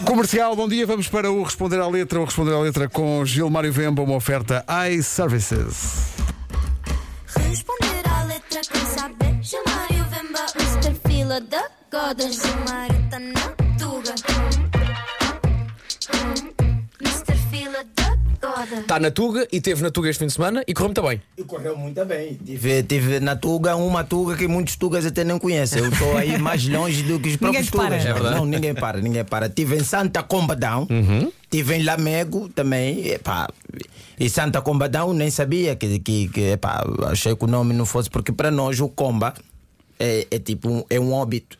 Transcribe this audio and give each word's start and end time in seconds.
Comercial, 0.00 0.56
bom 0.56 0.68
dia. 0.68 0.86
Vamos 0.86 1.08
para 1.08 1.30
o 1.30 1.42
Responder 1.42 1.80
à 1.80 1.86
Letra. 1.86 2.20
O 2.20 2.24
Responder 2.24 2.52
à 2.52 2.60
Letra 2.60 2.88
com 2.88 3.24
Gilmário 3.24 3.72
Vemba, 3.72 4.02
uma 4.02 4.14
oferta 4.14 4.64
iServices. 4.90 6.14
Responder 7.26 8.02
à 8.08 8.24
letra 8.24 8.60
quem 8.70 8.86
saber 8.86 9.42
Chamar 9.42 9.88
o 9.90 10.04
Vemba 10.10 10.46
Mr. 10.56 10.94
Fila 11.08 11.40
da 11.40 11.68
Goda 11.90 12.30
Chamar 12.30 12.88
tá 13.10 13.61
Está 18.80 18.98
na 18.98 19.10
Tuga 19.10 19.46
e 19.52 19.60
teve 19.60 19.82
na 19.82 19.90
Tuga 19.90 20.08
este 20.08 20.20
fim 20.20 20.26
de 20.26 20.32
semana 20.32 20.62
e 20.66 20.72
correu 20.74 20.88
muito 20.88 21.02
bem. 21.02 21.22
E 21.36 21.44
correu 21.44 21.76
muito 21.76 22.04
bem. 22.04 22.38
Tive, 22.44 22.82
tive 22.82 23.20
na 23.20 23.36
Tuga 23.36 23.76
uma 23.76 24.04
Tuga 24.04 24.36
que 24.36 24.46
muitos 24.48 24.76
Tugas 24.76 25.06
até 25.06 25.24
não 25.24 25.38
conhecem. 25.38 25.82
Eu 25.82 25.88
estou 25.90 26.16
aí 26.16 26.38
mais 26.38 26.66
longe 26.66 27.02
do 27.02 27.18
que 27.20 27.30
os 27.30 27.36
próprios. 27.38 27.70
Tugas. 27.70 28.04
É 28.04 28.14
não, 28.34 28.44
ninguém 28.44 28.74
para, 28.74 29.00
ninguém 29.00 29.24
para. 29.24 29.48
Tive 29.48 29.76
em 29.76 29.84
Santa 29.84 30.22
Combadão, 30.22 30.86
tive 31.50 31.74
em 31.74 31.82
Lamego 31.82 32.48
também. 32.48 33.08
Epá, 33.08 33.48
e 34.18 34.28
Santa 34.28 34.60
Combadão 34.60 35.12
nem 35.12 35.30
sabia 35.30 35.74
que, 35.76 35.98
que, 35.98 36.28
que 36.28 36.40
epá, 36.52 36.84
achei 37.10 37.34
que 37.34 37.44
o 37.44 37.48
nome 37.48 37.74
não 37.74 37.84
fosse, 37.86 38.08
porque 38.08 38.32
para 38.32 38.50
nós 38.50 38.80
o 38.80 38.88
Comba 38.88 39.34
é, 39.98 40.26
é 40.30 40.38
tipo 40.38 40.68
um, 40.68 40.84
é 40.88 40.98
um 41.00 41.12
óbito. 41.12 41.58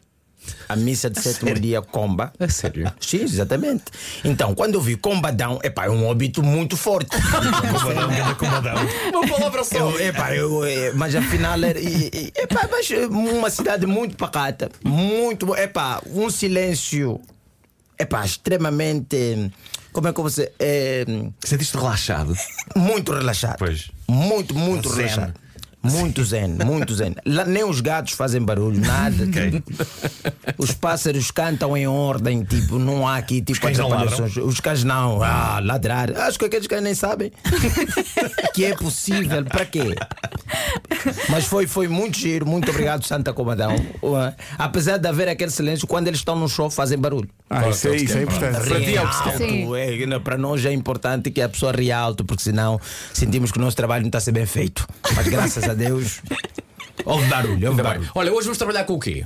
A 0.68 0.76
missa 0.76 1.10
de 1.10 1.20
sétimo 1.20 1.54
dia 1.54 1.82
Comba. 1.82 2.32
A 2.38 2.48
sério? 2.48 2.90
Sim, 3.00 3.22
exatamente. 3.22 3.84
Então, 4.24 4.54
quando 4.54 4.74
eu 4.74 4.80
vi 4.80 4.96
Combadão, 4.96 5.58
epá, 5.62 5.86
é 5.86 5.90
um 5.90 6.06
óbito 6.06 6.42
muito 6.42 6.76
forte. 6.76 7.10
Uma 9.12 9.28
palavra 9.28 9.64
só. 9.64 9.76
Eu, 9.76 10.00
epá, 10.00 10.34
eu, 10.34 10.64
eh, 10.64 10.92
mas 10.94 11.14
afinal 11.14 11.62
era 11.62 11.78
e- 11.78 12.10
e- 12.12 12.32
epá, 12.36 12.68
mas 12.70 12.90
eh, 12.90 13.06
uma 13.06 13.50
cidade 13.50 13.86
muito 13.86 14.16
pacata, 14.16 14.70
muito, 14.84 15.54
epá, 15.56 16.00
um 16.06 16.30
silêncio, 16.30 17.20
epá, 17.98 18.24
extremamente, 18.24 19.50
como 19.92 20.08
é 20.08 20.12
que 20.12 20.20
você, 20.20 20.52
é, 20.58 21.04
Sentiste 21.44 21.76
relaxado? 21.76 22.34
muito 22.76 23.12
relaxado, 23.12 23.58
Pois. 23.58 23.90
muito, 24.08 24.54
muito 24.54 24.88
relaxado. 24.88 25.34
Muito 25.82 26.24
zen, 26.24 26.48
muito 26.64 26.94
zen. 26.94 27.14
Lá, 27.26 27.44
nem 27.44 27.64
os 27.64 27.80
gatos 27.80 28.12
fazem 28.12 28.40
barulho, 28.40 28.80
nada. 28.80 29.28
Os 30.56 30.72
pássaros 30.72 31.30
cantam 31.30 31.76
em 31.76 31.86
ordem, 31.86 32.44
tipo, 32.44 32.78
não 32.78 33.06
há 33.06 33.16
aqui 33.16 33.42
tipo 33.42 33.64
não 33.64 33.86
atrapalhações. 33.86 34.36
Os 34.36 34.60
cães 34.60 34.84
não, 34.84 35.22
ah, 35.22 35.60
ladrar. 35.62 36.16
Acho 36.16 36.38
que 36.38 36.44
aqueles 36.44 36.66
cães 36.66 36.82
nem 36.82 36.94
sabem 36.94 37.32
que 38.54 38.64
é 38.64 38.74
possível. 38.74 39.44
Para 39.44 39.66
quê? 39.66 39.96
Mas 41.28 41.46
foi, 41.46 41.66
foi 41.66 41.88
muito 41.88 42.18
giro, 42.18 42.46
muito 42.46 42.70
obrigado, 42.70 43.04
Santa 43.06 43.32
Comadão. 43.32 43.74
Uh, 44.02 44.32
Apesar 44.58 44.98
de 44.98 45.08
haver 45.08 45.28
aquele 45.28 45.50
silêncio, 45.50 45.86
quando 45.86 46.08
eles 46.08 46.20
estão 46.20 46.36
no 46.36 46.48
show, 46.48 46.70
fazem 46.70 46.98
barulho. 46.98 47.28
Ah, 47.50 47.68
isso 47.68 47.88
é, 47.88 47.96
isso 47.96 48.18
é 48.18 48.22
importante. 48.22 48.68
Para 48.68 48.80
ti 48.80 48.96
é 48.96 49.02
o 49.02 49.08
que 49.08 50.14
é, 50.14 50.18
para 50.18 50.38
nós 50.38 50.64
é 50.64 50.72
importante 50.72 51.30
que 51.30 51.40
a 51.40 51.48
pessoa 51.48 51.72
ria 51.72 51.98
alto, 51.98 52.24
porque 52.24 52.42
senão 52.42 52.80
sentimos 53.12 53.50
que 53.50 53.58
o 53.58 53.60
nosso 53.60 53.76
trabalho 53.76 54.02
não 54.02 54.08
está 54.08 54.18
a 54.18 54.20
ser 54.20 54.32
bem 54.32 54.46
feito. 54.46 54.86
Mas 55.14 55.28
graças 55.28 55.64
a 55.64 55.74
Deus. 55.74 56.20
Houve 57.04 57.26
barulho, 57.26 57.68
houve 57.68 57.82
barulho. 57.82 58.10
Olha, 58.14 58.32
hoje 58.32 58.44
vamos 58.44 58.58
trabalhar 58.58 58.84
com 58.84 58.94
o 58.94 59.00
quê? 59.00 59.24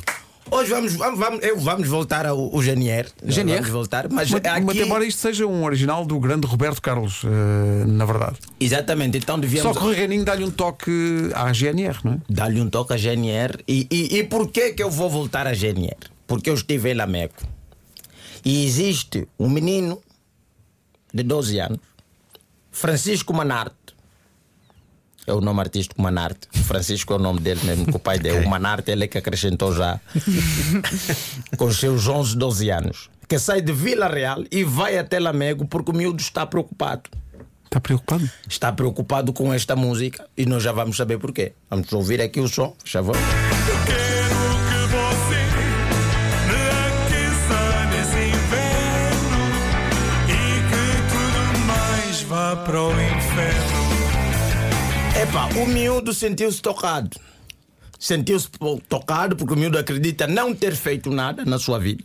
Hoje 0.51 0.71
vamos, 0.71 0.93
vamos, 0.95 1.19
vamos, 1.19 1.43
eu, 1.43 1.59
vamos 1.59 1.89
voltar 1.89 2.25
ao, 2.25 2.39
ao 2.55 2.63
Genier. 2.63 3.11
Genier? 3.25 3.59
Vamos 3.59 3.71
voltar, 3.73 4.09
mas, 4.09 4.31
Mas, 4.31 4.45
aqui. 4.45 4.65
mas 4.65 4.77
embora 4.77 5.05
isto 5.05 5.19
seja 5.19 5.45
um 5.47 5.65
original 5.65 6.05
do 6.05 6.19
grande 6.21 6.47
Roberto 6.47 6.81
Carlos, 6.81 7.23
eh, 7.25 7.85
na 7.87 8.05
verdade. 8.05 8.37
Exatamente, 8.61 9.19
então 9.19 9.39
devíamos. 9.39 9.75
Só 9.75 9.81
que 9.81 9.87
o 9.87 9.93
Reininho 9.93 10.25
dá-lhe 10.25 10.45
um 10.45 10.51
toque 10.51 10.91
à 11.35 11.53
GNR, 11.53 11.99
não 12.05 12.13
é? 12.13 12.19
Dar-lhe 12.29 12.61
um 12.61 12.71
toque 12.71 12.93
a 12.93 12.97
GNR. 12.97 13.59
E, 13.67 13.87
e, 13.91 14.19
e 14.19 14.25
por 14.25 14.49
que 14.49 14.75
eu 14.79 14.91
vou 14.91 15.11
voltar 15.11 15.47
a 15.49 15.53
GNR? 15.53 15.97
Porque 16.27 16.49
eu 16.49 16.55
estive 16.55 16.91
em 16.91 16.95
Lameco. 16.95 17.43
E 18.45 18.65
existe 18.65 19.27
um 19.39 19.49
menino 19.51 20.01
de 21.13 21.25
12 21.25 21.59
anos, 21.59 21.81
Francisco 22.71 23.35
Manarte. 23.35 23.75
É 25.27 25.33
o 25.33 25.41
nome 25.41 25.61
artístico 25.61 26.01
Manarte. 26.01 26.47
Francisco 26.65 27.13
é 27.13 27.17
o 27.17 27.19
nome 27.19 27.41
dele 27.41 27.61
mesmo, 27.65 27.87
que 27.87 27.97
o 27.97 27.99
pai 27.99 28.19
dele. 28.19 28.47
O 28.47 28.49
Manarte, 28.49 28.91
ele 28.91 29.05
é 29.05 29.09
que 29.09 29.19
acrescentou 29.19 29.75
já 29.75 30.01
com 31.57 31.65
os 31.67 31.79
seus 31.79 32.07
11, 32.07 32.37
12 32.37 32.71
anos. 32.71 33.11
Que 33.29 33.39
sai 33.39 33.61
de 33.61 33.73
Vila 33.73 34.07
Real 34.09 34.45
e 34.53 34.63
vai 34.63 34.97
até 34.99 35.19
Lamego 35.19 35.67
porque 35.67 35.91
o 35.91 35.95
miúdo 35.95 36.21
está 36.23 36.47
preocupado 36.47 37.11
Está 37.65 37.81
preocupado? 37.81 38.31
está 38.49 38.73
preocupado 38.73 39.33
com 39.33 39.53
esta 39.53 39.75
música 39.75 40.25
e 40.37 40.47
nós 40.47 40.63
já 40.63 40.71
vamos 40.71 40.97
saber 40.97 41.19
porquê. 41.19 41.53
Vamos 41.69 41.93
ouvir 41.93 42.21
aqui 42.21 42.41
o 42.41 42.47
som, 42.47 42.69
por 42.71 42.89
favor. 42.89 43.17
Quero 43.85 44.06
Epá, 55.29 55.47
o 55.61 55.67
miúdo 55.67 56.13
sentiu-se 56.13 56.61
tocado. 56.63 57.19
Sentiu-se 57.99 58.49
tocado 58.89 59.37
porque 59.37 59.55
o 59.55 59.57
miúdo 59.57 59.79
acredita 59.79 60.27
não 60.27 60.55
ter 60.55 60.77
feito 60.77 61.11
nada 61.11 61.45
na 61.45 61.59
sua 61.59 61.79
vida 61.79 62.05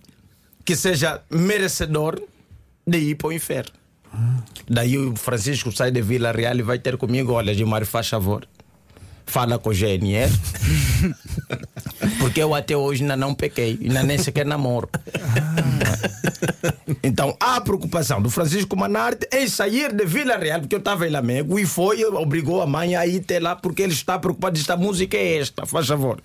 que 0.66 0.76
seja 0.76 1.22
merecedor 1.30 2.22
de 2.86 2.98
ir 2.98 3.16
para 3.16 3.28
o 3.28 3.34
inferno. 3.34 3.74
Daí 4.70 4.98
o 4.98 5.16
Francisco 5.16 5.72
sai 5.72 5.92
de 5.92 6.02
Vila 6.02 6.32
Real 6.32 6.56
e 6.58 6.62
vai 6.62 6.80
ter 6.80 6.98
comigo: 6.98 7.34
olha, 7.34 7.54
Gilmar, 7.54 7.86
faz 7.86 8.10
favor. 8.10 8.48
Fala 9.26 9.58
com 9.58 9.70
o 9.70 9.74
GNR. 9.74 10.32
Porque 12.22 12.42
eu 12.42 12.54
até 12.54 12.78
hoje 12.78 13.02
ainda 13.02 13.18
não 13.18 13.34
pequei, 13.34 13.80
ainda 13.82 14.04
nem 14.04 14.18
sequer 14.18 14.46
namoro. 14.46 14.88
Então 17.04 17.36
há 17.40 17.56
a 17.56 17.62
preocupação 17.62 18.22
do 18.22 18.30
Francisco 18.30 18.78
Manarte 18.78 19.28
em 19.34 19.48
sair 19.48 19.92
de 19.92 20.06
Vila 20.06 20.38
Real, 20.38 20.60
porque 20.60 20.76
eu 20.76 20.80
estava 20.80 21.08
em 21.08 21.12
Lamego 21.12 21.58
e 21.58 21.66
foi, 21.66 22.04
obrigou 22.06 22.62
a 22.62 22.68
mãe 22.68 22.96
a 22.96 23.08
ir 23.08 23.22
até 23.22 23.40
lá 23.40 23.56
porque 23.56 23.82
ele 23.82 23.94
está 23.94 24.20
preocupado. 24.20 24.58
Esta 24.60 24.78
música 24.78 25.18
é 25.18 25.38
esta, 25.38 25.66
faz 25.66 25.88
favor. 25.88 26.22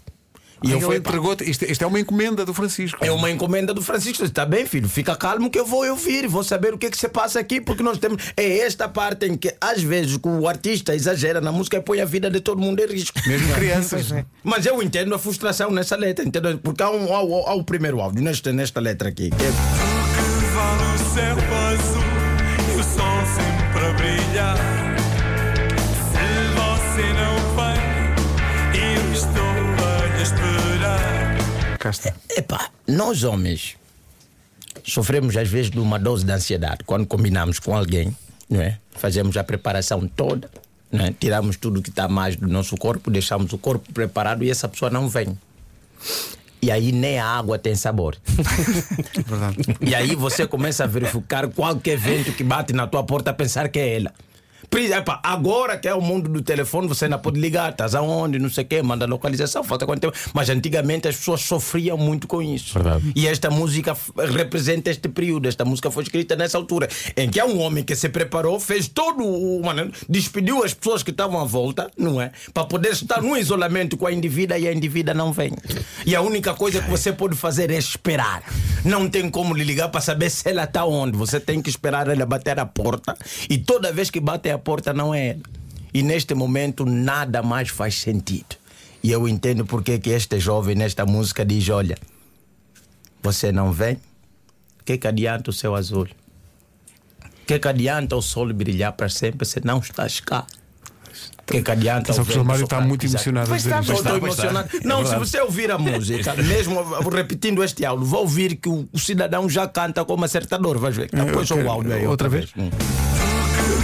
E 0.63 0.71
eu 0.71 0.79
ele 0.79 0.87
fui, 0.87 0.97
entregou 0.97 1.37
isto, 1.43 1.65
isto 1.65 1.83
é 1.83 1.87
uma 1.87 2.01
encomenda 2.01 2.45
do 2.45 2.55
Francisco. 2.55 2.99
é 3.05 3.13
uma 3.13 3.31
encomenda 3.31 3.75
do 3.75 3.83
Francisco. 3.83 4.25
Está 4.25 4.45
bem, 4.47 4.65
filho, 4.67 4.89
fica 4.89 5.15
calmo 5.15 5.51
que 5.51 5.59
eu 5.59 5.67
vou 5.67 5.87
ouvir, 5.89 6.27
vou 6.27 6.43
saber 6.43 6.73
o 6.75 6.79
que 6.79 6.87
é 6.87 6.91
que 6.91 6.97
se 6.99 7.09
passa 7.09 7.39
aqui, 7.39 7.61
porque 7.61 7.83
nós 7.83 7.99
temos. 7.99 8.23
É 8.37 8.59
esta 8.59 8.89
parte 8.89 9.27
em 9.27 9.37
que, 9.37 9.55
às 9.61 9.83
vezes, 9.83 10.19
o 10.25 10.49
artista 10.49 10.95
exagera 10.95 11.41
na 11.41 11.53
música 11.53 11.77
e 11.77 11.81
põe 11.81 12.01
a 12.01 12.05
vida 12.05 12.31
de 12.31 12.41
todo 12.41 12.61
mundo 12.61 12.81
em 12.81 12.87
risco. 12.87 13.19
Mesmo 13.27 13.53
crianças. 13.55 14.07
Mas 14.43 14.65
eu 14.67 14.83
entendo 14.83 15.15
a 15.15 15.19
frustração 15.19 15.71
nessa 15.71 15.97
letra, 15.97 16.25
entendeu? 16.27 16.59
Porque 16.59 16.83
há, 16.83 16.91
um, 16.91 17.15
há, 17.15 17.23
o- 17.23 17.47
há 17.47 17.55
o 17.55 17.63
primeiro 17.65 18.01
áudio 18.01 18.23
nesta, 18.23 18.53
nesta 18.53 18.81
letra 18.81 19.09
aqui. 19.09 19.31
que 19.31 19.45
é- 19.45 19.49
Que 19.49 20.47
vale 20.55 20.83
o 20.95 21.15
céu 21.15 21.37
azul 21.69 22.77
e 22.77 22.81
o 22.81 22.85
sol 22.85 23.21
sempre 23.35 23.87
a 23.87 23.93
brilhar. 23.93 24.86
Cá 31.87 31.91
está. 31.91 32.13
Epá, 32.37 32.71
nós 32.85 33.23
homens 33.23 33.77
sofremos 34.83 35.37
às 35.37 35.49
vezes 35.49 35.71
de 35.71 35.79
uma 35.79 36.01
dose 36.01 36.25
de 36.25 36.33
ansiedade 36.33 36.83
quando 36.85 37.07
combinamos 37.07 37.61
com 37.61 37.77
alguém, 37.77 38.17
não 38.51 38.61
é? 38.61 38.79
Fazemos 38.91 39.37
a 39.37 39.45
preparação 39.45 40.09
toda, 40.09 40.51
é? 40.91 41.13
tiramos 41.13 41.57
tudo 41.57 41.81
que 41.81 41.91
está 41.91 42.09
mais 42.09 42.35
do 42.35 42.49
nosso 42.49 42.77
corpo, 42.77 43.09
deixamos 43.09 43.53
o 43.53 43.59
corpo 43.59 43.93
preparado 43.93 44.43
e 44.43 44.51
essa 44.51 44.69
pessoa 44.69 44.91
não 44.91 45.09
vem. 45.09 45.39
E 46.61 46.73
aí 46.73 46.91
nem 46.91 47.21
a 47.21 47.27
água 47.27 47.57
tem 47.57 47.77
sabor. 47.77 48.17
E 49.81 49.95
aí 49.95 50.17
você 50.17 50.45
começa 50.45 50.83
a 50.83 50.87
verificar 50.89 51.47
qualquer 51.49 51.97
vento 51.97 52.33
que 52.33 52.43
bate 52.43 52.73
na 52.73 52.89
tua 52.89 53.05
porta 53.05 53.31
a 53.31 53.35
pensar 53.35 53.69
que 53.69 53.79
é 53.79 53.95
ela. 53.95 54.13
Exemplo, 54.75 55.19
agora 55.23 55.77
que 55.77 55.89
é 55.89 55.95
o 55.95 56.01
mundo 56.01 56.29
do 56.29 56.43
telefone, 56.43 56.87
você 56.87 57.07
ainda 57.07 57.19
pode 57.19 57.41
ligar, 57.41 57.71
estás 57.71 57.95
aonde, 57.95 58.39
não 58.39 58.51
sei 58.51 58.65
o 58.65 58.67
quê, 58.67 58.83
manda 58.83 59.07
localização, 59.07 59.65
falta 59.65 59.87
quanto 59.87 60.01
tempo. 60.01 60.17
Mas 60.33 60.49
antigamente 60.49 61.09
as 61.09 61.17
pessoas 61.17 61.43
sofriam 61.43 61.97
muito 61.97 62.27
com 62.27 62.43
isso. 62.43 62.75
Verdade. 62.75 63.13
E 63.15 63.27
esta 63.27 63.51
música 63.51 63.97
representa 64.33 64.91
este 64.91 65.09
período. 65.09 65.49
Esta 65.49 65.65
música 65.65 65.91
foi 65.91 66.03
escrita 66.03 66.37
nessa 66.37 66.59
altura, 66.59 66.89
em 67.17 67.29
que 67.29 67.41
há 67.41 67.47
um 67.47 67.59
homem 67.61 67.83
que 67.83 67.97
se 67.97 68.09
preparou, 68.09 68.61
fez 68.61 68.89
todo 68.89 69.25
o. 69.25 69.63
Mano, 69.65 69.91
despediu 70.09 70.63
as 70.63 70.75
pessoas 70.75 71.03
que 71.03 71.11
estavam 71.11 71.41
à 71.41 71.45
volta, 71.45 71.91
não 71.97 72.21
é? 72.21 72.31
Para 72.53 72.65
poder 72.65 72.93
estar 72.93 73.23
no 73.23 73.37
isolamento 73.37 73.97
com 73.97 74.07
a 74.07 74.13
indivídua 74.13 74.59
e 74.59 74.69
a 74.69 74.73
indivídua 74.73 75.15
não 75.15 75.33
vem. 75.33 75.53
E 76.05 76.15
a 76.15 76.21
única 76.21 76.55
coisa 76.55 76.81
que 76.81 76.91
você 76.91 77.13
pode 77.13 77.37
fazer 77.37 77.71
é 77.71 77.79
esperar. 77.79 78.43
Não 78.85 79.09
tem 79.09 79.29
como 79.31 79.55
lhe 79.55 79.65
ligar 79.65 79.89
para 79.89 80.01
saber 80.01 80.31
se 80.31 80.49
ela 80.49 80.65
está 80.65 80.85
onde. 80.85 81.17
Você 81.17 81.41
tem 81.41 81.61
que 81.61 81.71
esperar 81.71 82.09
ela 82.09 82.25
bater 82.27 82.59
a 82.61 82.67
porta. 82.67 83.17
E 83.49 83.59
toda 83.59 83.93
vez 83.93 84.11
que 84.11 84.21
bate 84.21 84.51
a 84.51 84.56
porta, 84.59 84.93
não 84.93 85.15
é 85.15 85.31
ela. 85.31 85.41
E 85.93 86.03
neste 86.03 86.35
momento, 86.35 86.85
nada 86.85 87.43
mais 87.43 87.69
faz 87.69 87.95
sentido. 87.95 88.57
E 89.03 89.11
eu 89.11 89.27
entendo 89.29 89.65
porque 89.65 89.99
que 89.99 90.11
este 90.11 90.39
jovem 90.39 90.75
nesta 90.75 91.07
música 91.07 91.45
diz: 91.45 91.69
Olha, 91.69 91.97
você 93.23 93.53
não 93.53 93.73
vem? 93.73 93.95
O 94.81 94.85
que, 94.85 94.99
que 94.99 95.07
adianta 95.07 95.51
o 95.51 95.53
céu 95.53 95.75
azul? 95.75 96.09
O 97.23 97.47
que, 97.47 97.59
que 97.59 97.69
adianta 97.69 98.17
o 98.17 98.23
sol 98.23 98.53
brilhar 98.53 98.93
para 98.93 99.09
sempre 99.09 99.47
se 99.47 99.65
não 99.65 99.79
estás 99.79 100.21
cá? 100.21 100.47
que 101.47 101.63
que 101.63 101.71
adianta? 101.71 102.13
Só 102.13 102.25
que 102.25 102.31
o 102.31 102.33
Gilmário 102.33 102.65
está 102.65 102.81
muito 102.81 103.07
Exato. 103.07 103.29
emocionado 103.29 103.47
a 103.47 103.49
Pois 103.49 103.63
dizer 103.63 103.81
está, 103.81 103.93
pois 103.93 103.99
Estou 104.01 104.17
emocionado. 104.17 104.69
É 104.77 104.87
Não, 104.87 105.07
se 105.07 105.17
você 105.17 105.41
ouvir 105.41 105.71
a 105.71 105.79
música, 105.79 106.35
mesmo 106.43 106.83
repetindo 107.09 107.63
este 107.63 107.85
áudio, 107.85 108.05
vai 108.05 108.21
ouvir 108.21 108.57
que 108.57 108.69
o, 108.69 108.89
o 108.93 108.99
cidadão 108.99 109.49
já 109.49 109.69
canta 109.69 110.05
com 110.05 110.15
uma 110.15 110.29
certa 110.29 110.59
dor. 110.59 110.79
Vais 110.79 110.97
ver. 110.97 111.09
Depois 111.11 111.51
o 111.51 111.69
áudio 111.71 111.93
aí. 111.95 112.07
outra 112.07 112.29
vez? 112.29 112.51
Hum. 112.57 112.71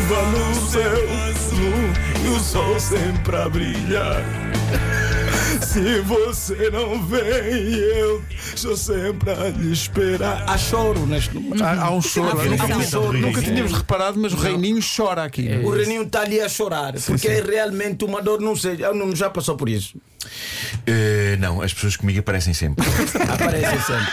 Vale 0.09 0.39
o 0.51 0.71
céu 0.71 0.93
azul 1.29 2.25
e 2.25 2.29
o 2.29 2.41
sol 2.41 2.79
sempre 2.81 3.37
a 3.37 3.49
brilhar. 3.49 4.23
Se 5.63 6.01
você 6.01 6.71
não 6.71 7.03
vem, 7.07 7.75
eu 7.75 8.23
estou 8.55 8.77
sempre 8.77 9.31
a 9.31 9.49
lhe 9.49 9.73
esperar. 9.73 10.45
Há 10.47 10.57
choro 10.59 11.07
neste 11.07 11.35
número. 11.35 11.63
Há, 11.65 11.85
há 11.85 11.91
um 11.91 12.01
choro. 12.03 12.35
Uma 12.37 12.45
Nunca, 12.45 12.65
aflição. 12.65 13.13
nunca- 13.13 13.19
nunca 13.27 13.43
tínhamos 13.43 13.73
reparado, 13.73 14.19
mas 14.21 14.33
o 14.33 14.37
Reininho 14.37 14.81
chora 14.97 15.25
aqui. 15.25 15.49
O 15.65 15.71
Reninho 15.71 16.03
está 16.03 16.23
ali 16.23 16.41
a 16.41 16.49
chorar, 16.49 16.95
porque 17.07 17.29
é 17.29 17.43
realmente 17.43 18.05
uma 18.05 18.21
dor, 18.21 18.41
não 18.41 18.57
sei, 18.57 18.77
eu 18.81 18.95
não 18.95 19.15
já 19.15 19.31
passou 19.31 19.57
por 19.57 19.69
isso. 19.69 19.97
Eh, 20.87 21.37
não, 21.41 21.61
as 21.63 21.73
pessoas 21.73 21.97
comigo 21.97 22.21
aparecem 22.21 22.55
sempre. 22.55 22.85
Aparece 23.33 23.83
sempre. 23.87 24.13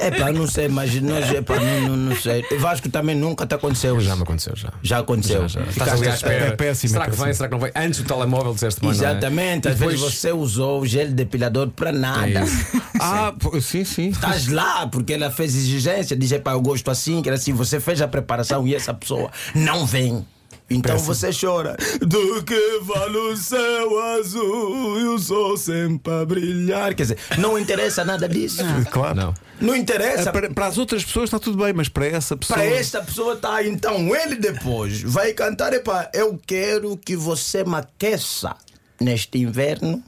É 0.00 0.10
pá, 0.10 0.32
não 0.32 0.46
sei, 0.46 0.66
mas 0.68 0.94
nós, 1.02 1.30
epá, 1.30 1.60
não, 1.60 1.88
não, 1.88 1.96
não 1.96 2.16
sei. 2.16 2.42
Vasco 2.58 2.88
também 2.88 3.14
nunca 3.14 3.46
te 3.46 3.54
aconteceu 3.54 3.98
isso. 3.98 4.06
Já 4.06 4.16
me 4.16 4.22
aconteceu, 4.22 4.56
já. 4.56 4.72
Já 4.82 4.98
aconteceu. 4.98 5.42
Já, 5.42 5.60
já. 5.60 5.66
Ficaste 5.66 5.80
Estás 5.80 6.00
ali 6.00 6.08
à 6.08 6.14
espera. 6.14 6.46
É 6.46 6.50
péssimo, 6.52 6.92
Será 6.92 7.04
é 7.04 7.10
que 7.10 7.16
vem? 7.16 7.34
Será 7.34 7.48
que 7.48 7.54
não 7.54 7.60
vem? 7.60 7.72
Antes 7.76 8.00
do 8.00 8.06
telemóvel 8.06 8.54
disseste 8.54 8.82
mais. 8.82 8.96
Exatamente, 8.96 9.68
às 9.68 9.78
vezes 9.78 10.00
você 10.00 10.32
usou 10.32 10.80
o 10.80 10.86
gel 10.86 11.10
depilador 11.12 11.68
para 11.68 11.92
nada. 11.92 12.44
Ah, 13.02 13.32
pô, 13.38 13.58
sim, 13.62 13.82
sim. 13.82 14.10
Estás 14.10 14.48
lá 14.48 14.86
porque 14.86 15.14
ela 15.14 15.30
fez 15.30 15.56
exigência, 15.56 16.14
diz: 16.14 16.36
pá, 16.38 16.52
eu 16.52 16.60
gosto 16.60 16.90
assim, 16.90 17.22
que 17.22 17.30
era 17.30 17.36
assim. 17.36 17.54
Você 17.54 17.80
fez 17.80 18.02
a 18.02 18.06
preparação 18.06 18.68
e 18.68 18.74
essa 18.74 18.92
pessoa 18.92 19.30
não 19.54 19.86
vem. 19.86 20.22
Então 20.70 20.96
você 20.98 21.30
chora. 21.32 21.76
Do 22.00 22.42
que 22.44 22.78
vale 22.82 23.16
o 23.16 23.36
céu 23.36 23.98
azul 24.14 25.00
e 25.00 25.04
o 25.08 25.18
sol 25.18 25.56
sempre 25.56 26.12
a 26.12 26.24
brilhar. 26.24 26.94
Quer 26.94 27.02
dizer, 27.02 27.18
não 27.38 27.58
interessa 27.58 28.04
nada 28.04 28.28
disso. 28.28 28.62
Claro. 28.90 29.16
Não. 29.16 29.34
Não 29.60 29.74
É, 29.74 29.78
interessa. 29.78 30.32
Para, 30.32 30.48
para 30.48 30.66
as 30.66 30.78
outras 30.78 31.04
pessoas 31.04 31.24
está 31.24 31.38
tudo 31.38 31.62
bem, 31.62 31.72
mas 31.72 31.88
para 31.88 32.06
essa 32.06 32.36
pessoa. 32.36 32.56
Para 32.58 32.66
esta 32.66 33.02
pessoa 33.02 33.36
tá, 33.36 33.62
então 33.62 34.14
ele 34.14 34.36
depois 34.36 35.02
vai 35.02 35.32
cantar, 35.32 35.72
epá, 35.74 36.08
eu 36.14 36.40
quero 36.46 36.96
que 36.96 37.14
você 37.16 37.64
me 37.64 37.74
aqueça 37.74 38.56
neste 39.00 39.38
inverno 39.38 40.02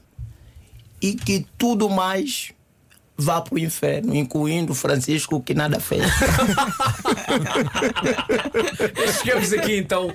e 1.01 1.13
que 1.13 1.45
tudo 1.57 1.89
mais 1.89 2.51
vá 3.17 3.41
para 3.41 3.55
o 3.55 3.59
inferno, 3.59 4.15
incluindo 4.15 4.73
Francisco 4.73 5.41
que 5.41 5.53
nada 5.53 5.79
fez. 5.79 6.03
Chegamos 9.21 9.53
aqui 9.53 9.77
então 9.77 10.11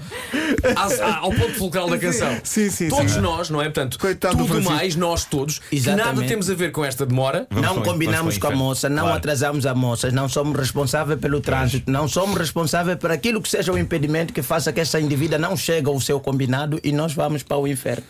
ao 1.21 1.31
ponto 1.31 1.55
fulcral 1.55 1.89
da 1.89 1.99
canção. 1.99 2.39
Sim, 2.43 2.71
sim, 2.71 2.89
Todos 2.89 3.13
sim. 3.13 3.21
nós, 3.21 3.51
não 3.51 3.61
é? 3.61 3.65
Portanto, 3.65 3.99
Coitado 3.99 4.37
do 4.37 4.47
tudo 4.47 4.63
mais, 4.63 4.97
nós 4.97 5.25
todos, 5.25 5.61
Exatamente. 5.71 6.17
nada 6.17 6.29
temos 6.29 6.51
a 6.51 6.55
ver 6.55 6.73
com 6.73 6.85
esta 6.85 7.07
demora. 7.07 7.47
Vamos 7.51 7.77
não 7.77 7.83
combinamos 7.83 8.39
com 8.39 8.47
a 8.49 8.51
moça, 8.51 8.89
não 8.89 9.05
Claro. 9.05 9.19
atrasamos 9.19 9.67
a 9.67 9.75
moça, 9.75 10.11
não 10.11 10.29
somos 10.29 10.59
responsáveis 10.59 11.21
pelo 11.21 11.41
trânsito, 11.41 11.91
não 11.91 12.09
somos 12.09 12.37
responsáveis 12.37 12.99
por 12.99 13.11
aquilo 13.11 13.41
que 13.41 13.49
seja 13.49 13.73
o 13.73 13.79
impedimento 13.79 14.33
que 14.33 14.43
faça 14.43 14.73
que 14.73 14.81
essa 14.81 15.01
indivídua 15.01 15.39
não 15.39 15.57
chegue 15.57 15.89
ao 15.89 16.01
seu 16.01 16.21
combinado 16.21 16.81
e 16.83 16.93
nós 16.93 17.13
vamos 17.15 17.43
para 17.43 17.57
o 17.57 17.67
inferno. 17.67 18.05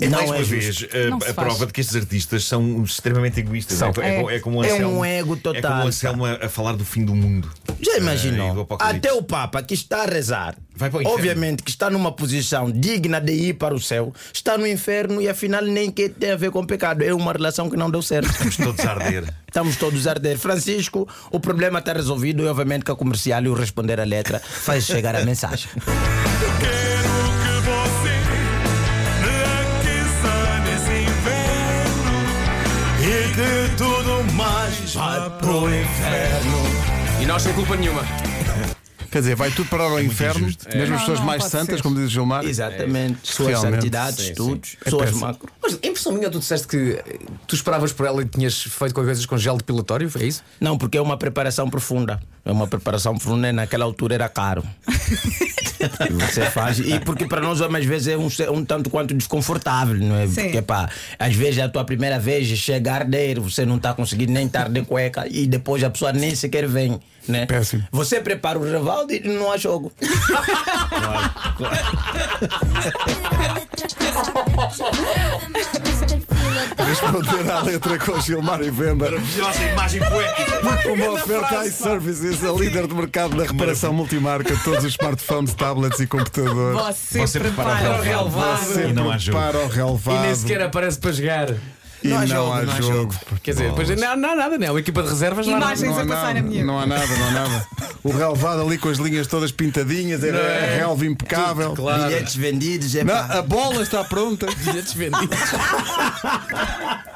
É 0.00 0.08
Não 0.08 0.18
mais 0.18 0.30
é 0.30 0.32
uma 0.32 0.44
justo. 0.44 0.88
vez 0.88 0.88
a, 1.26 1.30
a 1.30 1.34
prova 1.34 1.66
de 1.66 1.72
que 1.72 1.80
estes 1.80 1.94
artistas 1.96 2.44
são 2.44 2.82
extremamente 2.82 3.38
egoístas. 3.40 3.76
São. 3.76 3.92
É, 4.00 4.22
é, 4.22 4.36
é 4.36 4.40
como 4.40 4.64
É 4.64 4.70
Anselmo, 4.70 4.98
um 5.00 5.04
ego 5.04 5.34
É 5.34 5.38
total, 5.38 5.72
como 5.72 5.84
o 5.84 5.88
Anselmo 5.88 6.24
a, 6.24 6.32
a 6.46 6.48
falar 6.48 6.72
do 6.76 6.84
fim 6.84 7.04
do 7.04 7.14
mundo. 7.14 7.50
Já 7.80 7.98
imaginou? 7.98 8.62
apocalipse. 8.62 8.98
Até 8.98 9.12
o 9.12 9.22
Papa 9.22 9.62
que 9.62 9.74
está 9.74 10.02
a 10.02 10.06
rezar, 10.06 10.56
Vai 10.74 10.88
para 10.88 10.98
o 10.98 11.02
inferno. 11.02 11.18
obviamente 11.18 11.62
que 11.62 11.70
está 11.70 11.90
numa 11.90 12.12
posição 12.12 12.70
digna 12.70 13.20
de 13.20 13.32
ir 13.32 13.54
para 13.54 13.74
o 13.74 13.80
céu, 13.80 14.12
está 14.32 14.56
no 14.56 14.66
inferno 14.66 15.20
e 15.20 15.28
afinal 15.28 15.62
nem 15.62 15.90
que 15.90 16.08
tem 16.08 16.30
a 16.32 16.36
ver 16.36 16.50
com 16.50 16.64
pecado. 16.64 17.02
É 17.02 17.12
uma 17.12 17.32
relação 17.32 17.68
que 17.68 17.76
não 17.76 17.90
deu 17.90 18.00
certo. 18.02 18.30
Estamos 18.30 18.56
todos 18.56 18.84
a 18.86 18.90
arder. 18.90 19.24
Estamos 19.46 19.76
todos 19.76 20.06
a 20.06 20.10
arder. 20.12 20.38
Francisco, 20.38 21.08
o 21.30 21.40
problema 21.40 21.80
está 21.80 21.92
resolvido 21.92 22.42
e 22.42 22.46
obviamente 22.46 22.84
que 22.84 22.90
a 22.90 22.94
comercial 22.94 23.42
e 23.44 23.48
o 23.48 23.54
responder 23.54 24.00
a 24.00 24.04
letra 24.04 24.40
faz 24.40 24.84
chegar 24.84 25.14
a 25.14 25.24
mensagem. 25.24 25.68
inferno. 35.68 36.58
E 37.22 37.26
nós 37.26 37.42
sem 37.42 37.52
culpa 37.52 37.76
nenhuma. 37.76 38.02
Quer 39.10 39.18
dizer, 39.18 39.34
vai 39.34 39.50
tudo 39.50 39.68
parar 39.68 39.84
ao 39.84 40.00
inferno, 40.00 40.44
injusto. 40.46 40.68
mesmo 40.68 40.82
as 40.84 40.90
Não, 40.90 40.98
pessoas 41.00 41.18
não 41.18 41.26
mais 41.26 41.42
santas, 41.44 41.76
ser. 41.78 41.82
como 41.82 41.96
diz 41.96 42.04
o 42.04 42.08
Gilmar. 42.08 42.44
Exatamente. 42.44 43.18
Suas 43.24 43.48
Realmente. 43.48 43.74
santidades, 43.74 44.26
Sim, 44.26 44.34
tudos, 44.34 44.76
É 44.86 44.90
suas 44.90 45.02
péssimo. 45.06 45.20
macro. 45.26 45.48
Mas 45.70 45.78
impressão 45.82 46.12
minha, 46.12 46.28
tu 46.28 46.40
disseste 46.40 46.66
que 46.66 46.92
eh, 46.92 47.18
tu 47.46 47.54
esperavas 47.54 47.92
por 47.92 48.06
ela 48.06 48.22
e 48.22 48.24
tinhas 48.24 48.62
feito 48.62 48.92
qualquer 48.92 49.12
coisa 49.12 49.26
com 49.26 49.38
gel 49.38 49.56
depilatório, 49.56 50.10
foi 50.10 50.26
isso? 50.26 50.42
Não, 50.60 50.76
porque 50.76 50.98
é 50.98 51.00
uma 51.00 51.16
preparação 51.16 51.70
profunda. 51.70 52.20
É 52.44 52.50
uma 52.50 52.66
preparação 52.66 53.16
profunda 53.16 53.48
e 53.48 53.52
naquela 53.52 53.84
altura 53.84 54.14
era 54.14 54.28
caro. 54.28 54.64
E 54.88 55.60
Você 56.12 56.50
faz. 56.50 56.80
E 56.80 56.98
porque 57.00 57.26
para 57.26 57.40
nós, 57.40 57.60
às 57.60 57.84
vezes, 57.84 58.08
é 58.08 58.16
um, 58.16 58.28
um 58.52 58.64
tanto 58.64 58.90
quanto 58.90 59.14
desconfortável, 59.14 59.96
não 59.96 60.16
é? 60.16 60.26
Sim. 60.26 60.44
Porque, 60.44 60.62
pá, 60.62 60.88
às 61.18 61.34
vezes 61.34 61.58
é 61.58 61.62
a 61.62 61.68
tua 61.68 61.84
primeira 61.84 62.18
vez 62.18 62.46
chega 62.48 62.92
a 62.92 62.94
arder, 62.96 63.40
você 63.40 63.64
não 63.64 63.76
está 63.76 63.94
conseguindo 63.94 64.32
nem 64.32 64.46
estar 64.46 64.68
de 64.68 64.82
cueca 64.82 65.26
e 65.30 65.46
depois 65.46 65.84
a 65.84 65.90
pessoa 65.90 66.12
nem 66.12 66.34
sequer 66.34 66.66
vem, 66.66 66.98
né? 67.28 67.46
Péssimo. 67.46 67.86
Você 67.92 68.20
prepara 68.20 68.58
o 68.58 68.64
Revaldo 68.64 69.12
e 69.12 69.20
não 69.20 69.52
há 69.52 69.56
jogo. 69.56 69.92
Responder 76.86 77.50
à 77.50 77.62
letra 77.62 77.98
com 77.98 78.20
Gilmar 78.20 78.60
e 78.62 78.70
Vemba. 78.70 79.10
Maravilhosa 79.10 79.62
imagem 79.62 80.00
poética. 80.00 80.60
Uma 80.92 81.10
oferta 81.10 81.66
iServices, 81.66 82.44
a 82.44 82.52
líder 82.52 82.86
de 82.86 82.94
mercado 82.94 83.36
na 83.36 83.44
reparação 83.44 83.92
multimarca 83.92 84.54
de 84.54 84.62
todos 84.62 84.84
os 84.84 84.92
smartphones, 84.92 85.54
tablets 85.54 86.00
e 86.00 86.06
computadores. 86.06 86.80
Você, 86.80 87.20
Você 87.20 87.40
prepara 87.40 87.76
prepara 87.76 87.98
o 87.98 88.02
relevado. 88.02 88.64
Você 88.64 88.86
E 88.88 88.92
não 88.92 89.16
prepara 89.16 89.58
o 89.58 89.68
relevado. 89.68 90.16
E 90.16 90.26
nem 90.26 90.34
sequer 90.34 90.62
aparece 90.62 90.98
para 90.98 91.12
jogar. 91.12 91.54
E 92.02 92.08
Não 92.08 92.16
há 92.16 92.20
não 92.20 92.26
jogo, 92.26 92.52
há 92.52 92.62
não 92.62 92.72
há 92.72 92.80
jogo. 92.80 92.92
jogo. 92.94 93.14
Quer 93.42 93.50
dizer, 93.52 93.68
depois 93.70 93.88
não 93.90 94.08
há 94.10 94.16
não 94.16 94.30
há 94.30 94.34
nada, 94.36 94.58
não 94.58 94.66
é? 94.66 94.70
Uma 94.70 94.80
equipa 94.80 95.02
de 95.02 95.08
reservas 95.10 95.46
não 95.46 95.56
há 95.56 95.58
nada. 95.60 95.72
Imagens 95.72 95.90
Não 95.90 95.98
há, 95.98 96.02
a 96.02 96.06
passar 96.06 96.34
nada, 96.34 96.42
minha. 96.48 96.64
não 96.64 96.78
há 96.78 96.86
nada, 96.86 97.06
não 97.06 97.26
há 97.28 97.30
nada. 97.30 97.66
O 98.02 98.10
relevado 98.12 98.62
ali 98.62 98.78
com 98.78 98.88
as 98.88 98.96
linhas 98.96 99.26
todas 99.26 99.52
pintadinhas, 99.52 100.24
era 100.24 100.38
é? 100.38 100.78
relva 100.78 101.04
impecável. 101.04 101.74
Claro. 101.74 102.04
Bilhetes 102.04 102.34
vendidos, 102.34 102.94
é 102.94 103.04
Não, 103.04 103.12
pá. 103.12 103.38
a 103.38 103.42
bola 103.42 103.82
está 103.82 104.02
pronta. 104.02 104.46
Bilhetes 104.64 104.94
vendidos. 104.94 105.38